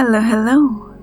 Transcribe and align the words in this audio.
Hello, 0.00 0.20
hello. 0.20 0.94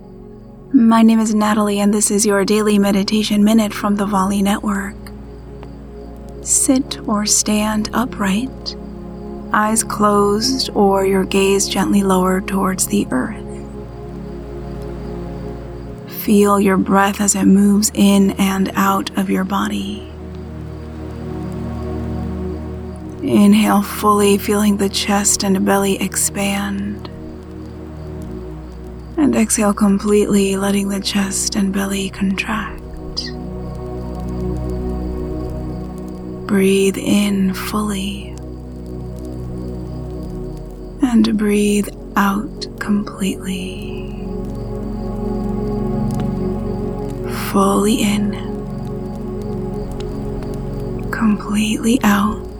My 0.72 1.02
name 1.02 1.20
is 1.20 1.36
Natalie, 1.36 1.82
and 1.82 1.94
this 1.94 2.10
is 2.10 2.26
your 2.26 2.46
daily 2.46 2.80
meditation 2.80 3.44
minute 3.44 3.74
from 3.74 3.98
the 3.98 4.06
Volley 4.06 4.42
Network. 4.42 4.96
Sit 6.44 7.06
or 7.06 7.26
stand 7.26 7.90
upright, 7.92 8.78
eyes 9.52 9.84
closed, 9.84 10.70
or 10.74 11.06
your 11.06 11.26
gaze 11.26 11.68
gently 11.68 12.04
lowered 12.04 12.48
towards 12.48 12.88
the 12.88 13.06
earth. 13.12 13.44
Feel 16.24 16.58
your 16.58 16.78
breath 16.78 17.20
as 17.20 17.36
it 17.36 17.44
moves 17.44 17.92
in 17.96 18.32
and 18.40 18.72
out 18.76 19.10
of 19.18 19.30
your 19.30 19.44
body. 19.44 20.10
Inhale 23.22 23.82
fully, 23.82 24.38
feeling 24.38 24.78
the 24.78 24.88
chest 24.88 25.44
and 25.44 25.66
belly 25.66 26.02
expand. 26.02 27.10
And 29.18 29.36
exhale 29.36 29.74
completely, 29.74 30.58
letting 30.58 30.90
the 30.90 31.00
chest 31.00 31.56
and 31.56 31.74
belly 31.74 32.10
contract. 32.10 32.82
Breathe 36.48 36.98
in 36.98 37.54
fully. 37.54 38.36
And 41.02 41.38
breathe 41.38 41.90
out 42.16 42.68
completely. 42.80 44.12
Fully 47.52 48.02
in. 48.02 48.32
Completely 51.12 52.00
out. 52.04 52.55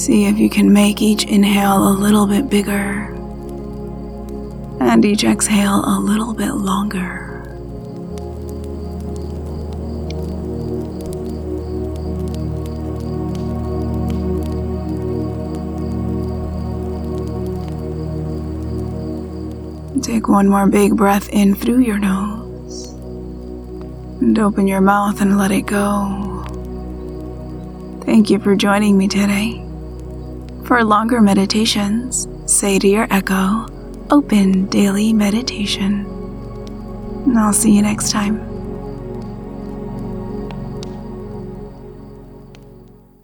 See 0.00 0.24
if 0.24 0.38
you 0.38 0.48
can 0.48 0.72
make 0.72 1.02
each 1.02 1.24
inhale 1.24 1.86
a 1.86 1.92
little 1.92 2.26
bit 2.26 2.48
bigger 2.48 3.14
and 4.80 5.04
each 5.04 5.24
exhale 5.24 5.84
a 5.84 6.00
little 6.00 6.32
bit 6.32 6.54
longer. 6.54 7.26
Take 20.00 20.28
one 20.28 20.48
more 20.48 20.66
big 20.66 20.96
breath 20.96 21.28
in 21.28 21.54
through 21.54 21.80
your 21.80 21.98
nose 21.98 22.94
and 24.22 24.38
open 24.38 24.66
your 24.66 24.80
mouth 24.80 25.20
and 25.20 25.36
let 25.36 25.50
it 25.50 25.66
go. 25.66 26.42
Thank 28.06 28.30
you 28.30 28.38
for 28.38 28.56
joining 28.56 28.96
me 28.96 29.06
today. 29.06 29.69
For 30.70 30.84
longer 30.84 31.20
meditations, 31.20 32.28
say 32.46 32.78
to 32.78 32.86
your 32.86 33.08
echo, 33.10 33.66
Open 34.08 34.66
Daily 34.66 35.12
Meditation. 35.12 36.06
And 37.26 37.36
I'll 37.36 37.52
see 37.52 37.74
you 37.74 37.82
next 37.82 38.12
time. 38.12 38.49